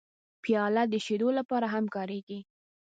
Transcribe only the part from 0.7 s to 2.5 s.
د شیدو لپاره هم کارېږي.